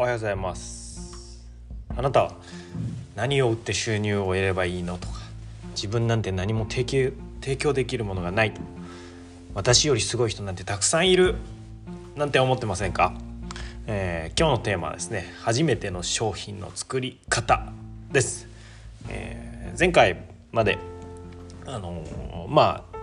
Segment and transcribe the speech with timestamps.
[0.00, 1.44] おはようございます。
[1.96, 2.32] あなたは
[3.16, 5.14] 何を売って収入を得ればいいのとか
[5.72, 7.10] 自分なんて何も提供
[7.40, 8.60] 提供できるものがないと。
[9.54, 11.34] 私よりすごい人なんてたくさんいる
[12.14, 13.12] なんて思ってませんか、
[13.88, 17.72] えー、今日のテーマはですね初めての商品の作り方
[18.12, 18.46] です、
[19.08, 20.22] えー、前回
[20.52, 20.78] まで
[21.66, 22.98] あのー、まあ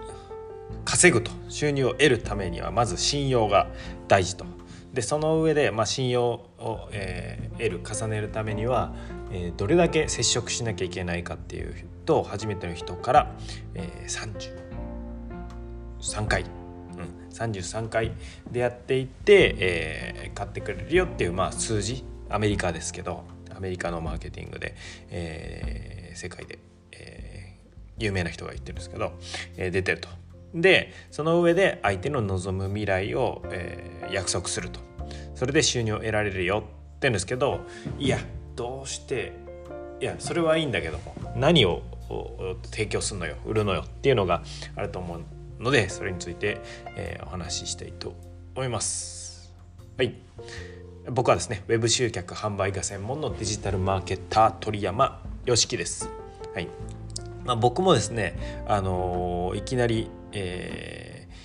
[0.85, 3.67] 稼ぐと収入を得るためにはまず信用が
[4.07, 4.45] 大事と。
[4.95, 8.93] でその上で、まあ、信用を、えー、得る重ねるためには、
[9.31, 11.73] えー、どれだけ接触しなきゃいけないかっていう
[12.05, 13.31] と初めての人から、
[13.75, 14.49] えー、
[15.99, 18.11] 33回、うん、33回
[18.51, 23.23] でやっていって、えー、買ってくれるよっていう、まあ、数字アメリカですけど
[23.55, 24.75] アメリカのマーケティングで、
[25.09, 26.59] えー、世界で、
[26.91, 29.13] えー、有名な人が言ってるんですけど、
[29.55, 30.09] えー、出てると。
[30.53, 34.79] でその上で相手の望む未来を、えー、約束すると
[35.35, 36.67] それで収入を得られるよって
[37.01, 37.61] 言うんですけど
[37.99, 38.19] いや
[38.55, 39.33] どうして
[39.99, 41.81] いやそれはいいんだけども何を
[42.71, 44.43] 提供するのよ売るのよっていうのが
[44.75, 46.59] あると思うのでそれについて、
[46.95, 48.13] えー、お話ししたいと
[48.55, 49.53] 思います。
[49.97, 50.15] はい
[51.11, 56.09] 僕はですねウェブ集客販売が専門のデジタルマーケッター鳥山よしきです。
[56.53, 56.67] はい
[57.45, 61.35] まあ、僕もですね、あのー、いきなり、えー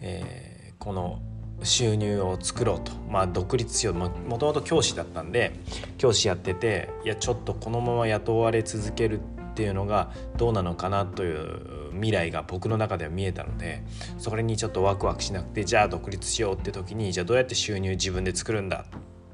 [0.00, 1.20] えー、この
[1.62, 3.94] 収入を作ろうと、まあ、独立しよう。
[3.94, 5.52] もともと教師だったんで
[5.98, 9.20] 教師やってていやちょっとこのまま雇われ続ける
[9.52, 13.82] っていうのがどうなのかなという未来が僕の中では見えたので
[14.18, 18.86] それにちょっとワクワクしなくてじゃあ独立しようって時にじゃあどうやって収入自分で作るんだ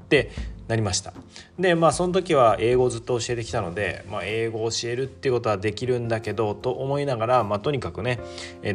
[0.09, 0.31] って
[0.67, 1.13] なりました。
[1.57, 8.19] でまあその時は英語をずっと教えてきたので、まあ、英語を教えるっていうことはできるんだけどと思いながら、まあ、とにかくね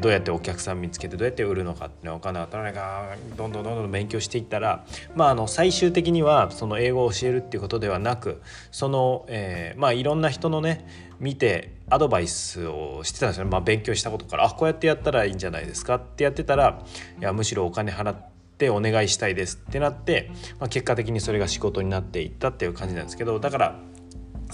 [0.01, 16.83] どうやってお客さん見つけてどうやって売るのかっていうの分かんなかったのがどんどんどんどん勉強していったら、まあ、あの最終的にはその英語を教えるっていうことではなくその、えー、まあいろんな人のね見てアドバイスをしてたんですよね、まあ、勉強したことからあこうやってやったらいいんじゃないですかってやってたら
[17.21, 23.81] いやむしろお金払ってってお願いしたいですってなって、まあ、結果的にそれが仕事になっていったっていう感じなんですけどだから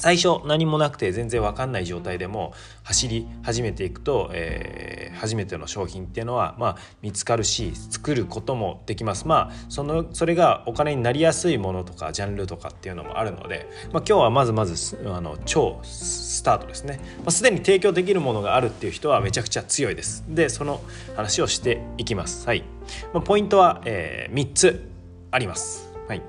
[0.00, 9.28] 最初何もなくて全然分かんない状態でも走り始めていくと、えー、初めての商品っていうのは、まあ、見つかるし作ることもできます。
[9.28, 20.24] まあそのそれがお金になりやすいものとかジャンルとかっていうのもあるので、まあ、今日はまずまずあの超スタートですね、まあ、すでに提供できるものがあるっていう人はめちゃくちゃ強いです。
[20.28, 20.80] でその
[21.14, 22.46] 話をしていきます。
[22.46, 22.64] はい、
[23.12, 24.90] まあ、ポイントは、えー、3つ
[25.30, 25.92] あります。
[26.08, 26.22] はい。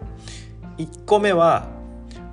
[0.77, 1.67] 1個目は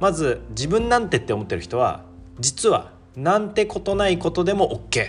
[0.01, 2.03] まず自分なんてって思ってる人は
[2.39, 5.05] 実はなんてことないことでも OK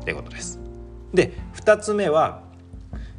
[0.00, 0.58] ってことです。
[1.12, 2.42] で2つ目は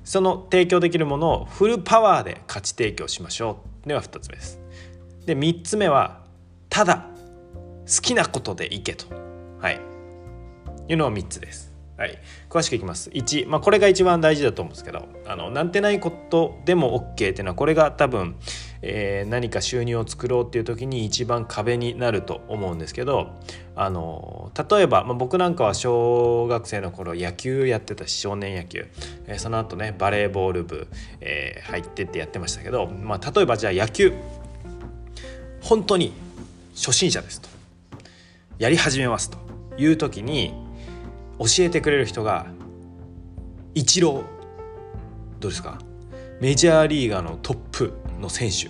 [0.03, 4.59] その提供できるものをフルパワーで価値提供しましょうでは2つ目です。
[5.25, 6.22] で3つ目は
[6.69, 7.06] ただ
[7.85, 9.06] 好きなことでいけと、
[9.59, 9.79] はい、
[10.88, 11.73] いうのは3つです。
[11.96, 12.18] はい、
[12.50, 18.35] 詳しくいきます1、まあ、これが一番大事だと思うんですけどあのなんてないことでも OK っていうのはこれが多分、
[18.86, 23.32] えー、何か収入を作ろうっていう時に一番壁になると思うんですけど
[23.76, 28.86] あの例えば、まあ、僕なんかは小学生の頃野球やってたし少年野球、
[29.26, 30.88] えー、その後ねバレーボール部、
[31.22, 34.14] えー、入ってってやってましたけど、まあ、例えばじゃあ野球。
[35.62, 36.12] 本当に
[36.76, 37.48] 初心者ですと。
[38.60, 39.38] やり始めますと。
[39.78, 40.54] いう時に
[41.40, 42.48] 教えてくれる人が
[43.74, 44.24] イチロー。
[45.40, 45.80] どうですか？
[46.42, 47.94] メジャーリーガーのトップ。
[48.23, 48.69] の選手。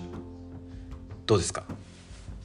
[1.25, 1.63] どうですか？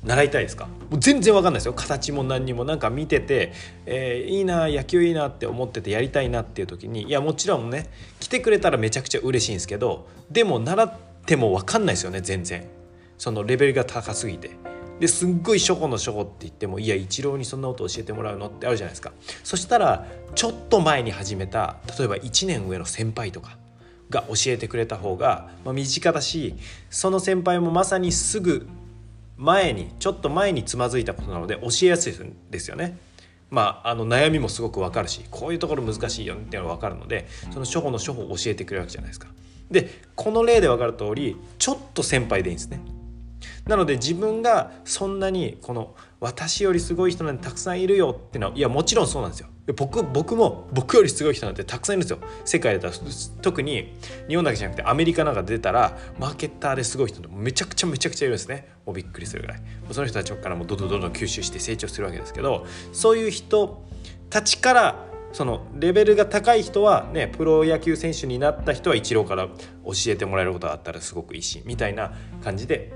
[0.05, 0.67] 習いたいですか？
[0.67, 1.73] もう全然わかんないですよ。
[1.75, 2.65] 形も何にも。
[2.65, 3.53] なんか見てて、
[3.87, 10.93] えー、いいな野球いいなって思っててやりたいなっていう時にいやもちろんね来てくれたらめちゃくちゃ嬉しいんですけどでも習っ
[11.27, 12.65] てもわかんないですよね全然。
[13.19, 14.51] そのレベルが高すぎて。
[15.01, 19.13] ですっごい初歩の初歩って言ってもいや一郎にそんなこと教えてもらうのってあるじゃないですか。
[19.45, 23.59] そしたらちょっと前に始めた例えば1年上の先輩とか
[24.11, 26.55] が教えてくれた方が、ま、身近だし
[26.91, 28.69] その先輩もまさにすぐ
[29.37, 32.15] 前にちょっと前につまずいたことなので教えやすい
[32.51, 32.99] ですよね。
[33.51, 39.29] まあ、あの悩みもすごく分かるしこういうところ難しいよっていうのが分かるのでその初歩の処方を教えてくれるわけじゃないですか。
[39.71, 42.81] でこの例で分かる通りちょっと先輩でいいんですね。
[43.67, 49.49] なので自分がそんなにこの私よりすごい人なんてたくさんいるよっていうのはいやもちろんそうなんですよ。
[49.77, 52.19] 僕僕も僕よりすごい人なんてたくさんいるんですよ。
[52.45, 52.91] 世界で
[53.43, 53.95] 特に
[54.29, 58.69] 日本だけじゃなくてアメリカなんか出たらマーケッターですごい人めちゃくちゃめちゃくちゃいるんですね。
[58.87, 59.63] もうびっくりするぐらい。
[59.91, 63.83] その人たちからもどんどんどんどん吸収して成長するわけですけどそういう人
[64.31, 72.13] たちからそのレベルが高い人はねプロ野球選手になった人はイチローから教えてもらえることがあったらすごくいいしみたいな
[72.43, 72.93] 感じで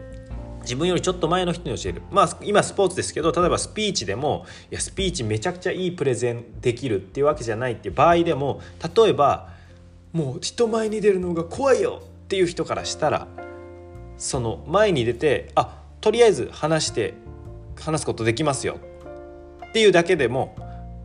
[0.63, 8.61] 自分よりちょっと前の人に教えるまあ今スポーツですけど例えばスピーチでもいやスピーチめちゃくちゃいいプレゼンできるっていうわけじゃないっていう場合でも
[8.97, 9.51] 例えば
[10.13, 13.27] もう人前に出るのが怖いよっていう人からしたら
[14.17, 17.15] その前に出てあとりあえず話して
[17.81, 18.79] 話すことできますよ
[19.69, 20.57] っていうだけでも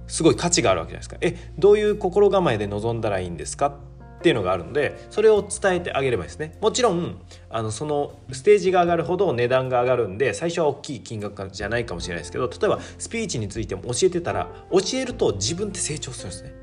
[0.08, 1.18] すごい価値があるわけじゃないですか。
[1.50, 3.78] えどういう心構えで臨んだらいいんですか
[4.18, 6.58] っていうのがあるのでそれを伝えてあげればいいですね。
[6.60, 16.54] もちろんあのそのステージが上がるほど値段が上がるんで最初は大きい金額じゃないかもしれないですけど例えばスピーチについても教えてたら教えると自分って成長するんですね。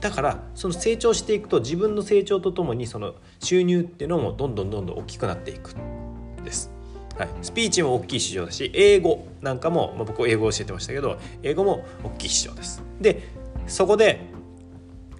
[0.00, 5.74] だからその成長していくと自分の成長とともにその収入っていうのもどんどんどんどん大きくなっていく
[6.44, 6.70] です。
[7.18, 12.82] はい、スピーチも大きい市場だし英語なんかも、まあ、僕英語教えてましたけど英語も大きい市場です。
[13.00, 13.22] で
[13.66, 14.20] そこで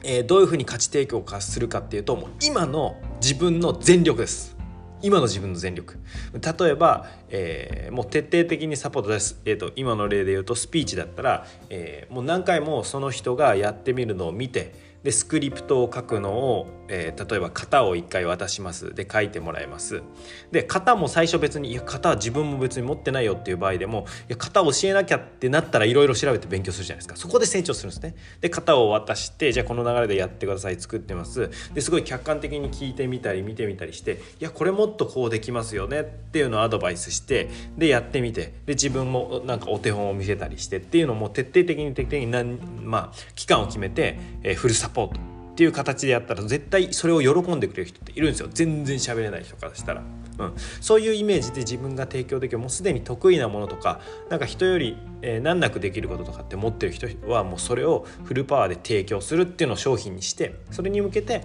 [0.05, 4.55] えー、どういうふうに価値提供化するかっていうともう今の自分の全力です。
[5.03, 5.99] 今の自分の全力。
[6.33, 18.95] 例えば、えー、もう徹底的にサポートです、えーと、今の例で言うとスピーチだったら、えー、もう何回もその人がやってみるのを見てでスクリプトを書くのを、えー、例えば型を1回渡します。
[18.95, 20.03] で書いてもらいます。
[20.51, 27.17] で型も最初別にいや型は自分も別に持ってないよっていう場合でもいや型を教えなきゃってなったらいろいろ調べて勉強するじゃないですか。
[27.17, 28.15] そこで成長するんですね。
[28.41, 31.51] で型を渡してじゃあこの流れでやってください作ってます。
[31.75, 36.01] ですごい客観的に聞いてみたり見てみたりしていやこれもっとこうできますよね。
[36.01, 38.55] っていうのをアドバイスしてでやってみて。
[38.65, 45.21] で自分もなんかお手本を見せたりしてっていうのも徹底的に徹底的に何まあ期間を決めて、えー、フルサポポート
[45.55, 48.49] っていう形でやったら絶対それを喜んでくれる人っているんですよ。
[48.53, 50.03] 全然喋れない人からしたら、
[50.39, 52.59] うん、そういうイメージで自分が提供できる。
[52.59, 54.01] もうすでに得意なものとか
[54.31, 61.43] なんか人より、えー、難なくできることとかって持ってる人はもうそれをフルパワーで提供するっていうのを商品にしてそれに向けて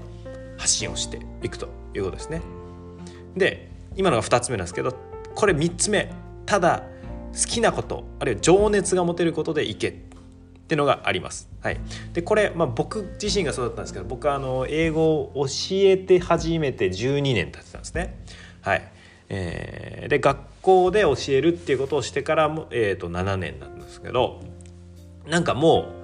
[0.57, 2.41] 発信をしていくということですね。
[3.37, 4.95] で今のが2つ目なんですけど
[5.35, 6.11] これ3つ目。
[6.47, 6.81] ただ
[7.31, 10.08] 好きなことあるいは情熱が持てることでいけ。
[10.69, 11.50] ってのがあります。
[11.62, 11.77] はい、
[12.13, 18.19] でこれ、まあ、僕自身がそうだったんですけど僕はあの英語を教えて初めて12年経ってたんですね。
[18.62, 18.92] はい
[19.30, 24.42] えー、で学校で教えるっていうことをしてからも、えー、と7年なんですけど
[25.27, 25.98] なんかもう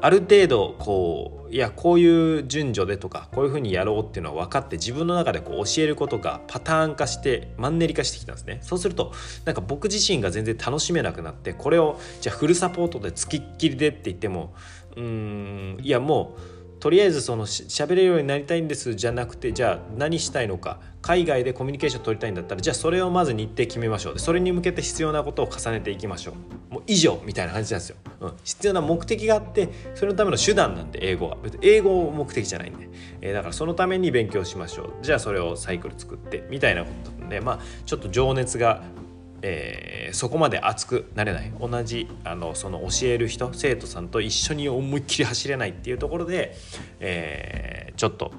[0.00, 8.58] ある程度こういやこういう順序でとかこういうふうにやろうっていうのは分かって自分の中でこう教えることがパターン化してマンネリ化してきたんですね。
[8.62, 9.12] そうすると
[9.44, 14.54] なんか僕自身が全然楽しめなくなってこれをじゃあフルサポートで付きっきりでって言っても
[14.96, 20.78] うーんいやもうとりあえずその喋れるようになりたいんですじゃなくてじゃあ何したいのか
[21.08, 24.18] 海外でコミュニケーション取りたいんだったらじゃあそれをまず日程決めましょう。
[24.18, 26.34] それに向けて必要なことを重ねていきましょ
[26.70, 26.74] う。
[26.74, 31.38] もう以上みたいな感じなんですよ、うん、必要な目的があってそれのための手段なんで英語は。
[31.42, 32.90] 別に英語を目的じゃないんで、
[33.22, 34.92] えー、だからそのために勉強しましょう。
[35.00, 38.82] じゃあそれをサイクル作ってみたいなことなんでまあちょっと情熱が
[39.40, 41.50] えー、そこまで熱くなれない。
[41.58, 46.54] 同じあのその教える人生徒さんと一緒に思いっきり走れないっていうところで、
[47.00, 48.32] えー、ちょっと、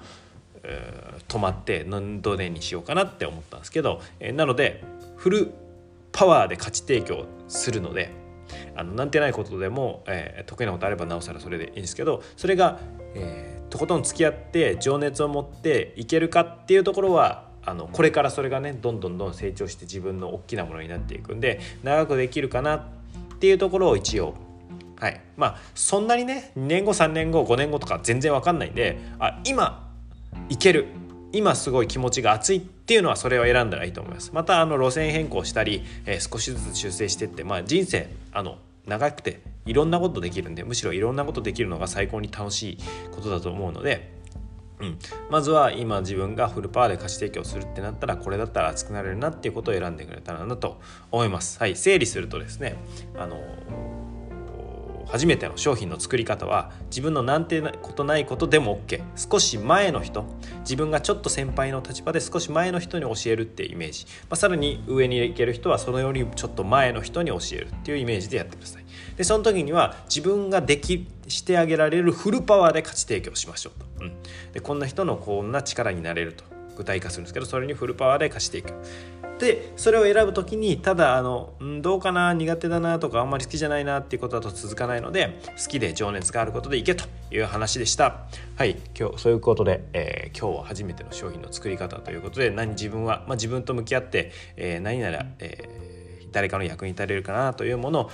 [1.27, 1.85] 止まって
[2.21, 4.83] どれにしようかなって思ったんですけど、えー、なので
[5.15, 5.51] フル
[6.11, 8.11] パワーで価値提供するので
[8.75, 12.79] あのなんてないことでも、えー、得意なことあればなおさらそれでいいんですけどそれが、
[13.13, 22.83] えー、とことん付き合って情熱を持っていけるかっていうところはあのこれからそれがねどんどんどん成長して自分の大きなものになっていくんで長くできるかなっ
[23.39, 24.33] ていうところを一応
[24.99, 25.21] はい。
[25.37, 29.89] まあそんなにね2年後3年後5年後とか全然わかんないんであ今
[30.50, 30.88] いける。
[31.31, 34.31] 今すごい気持ちが熱いっていうのはそれを選んだらいいと思います。
[34.33, 38.57] またあの路線変更したり、えー、少しずつ修正してってまあ人生あの
[38.88, 42.78] 長くていろんなことできるんでむしろいろんなことできるのが最高に楽しい
[43.12, 44.18] ことだと思うので
[44.80, 50.80] うん、まずは今自分がフルパワーで価値提供するってなったらこれだったら熱くなれるなっていうことを選んでくれたらなと
[51.12, 51.59] 思います。
[51.59, 52.78] はい、整理するとですね
[53.18, 53.38] あの
[55.11, 60.25] 初めての商品の作り方は自分のなんてことないことでも OK 少し前の人。
[60.61, 68.85] 自分がちょっと先輩の立場で少し前の人に教えるっていうイメージ、まあ、さらに上に行ける人はそのよりちょっと前の人に教えるっていうイメージでやってください。
[69.18, 74.13] でその時には自分ができしてあげられるフルパワーで価値提供しましょうと、うん、
[74.54, 76.58] でこんな人のこんな力になれると。
[76.80, 78.74] 具体化するんですけどそれにフルパワーで貸していく。
[79.38, 88.28] でそれを選ぶ時にただあの、ん、どうかな苦手だなとかあんまり好きじゃないなっていうことだと続かないので好きで情熱があることでいけという話でした。
[88.56, 98.12] はい今日そういうことで、えー、今日は初めての商品の作り方ということで何自分は、まあ、自分と向き合って、えー、何なら、えー、誰かの役に立てるかなというものを考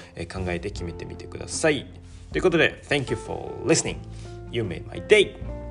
[0.48, 1.86] えて決めてみてください。
[2.32, 3.98] ということで Thank you for listening.
[4.52, 5.65] You made my day.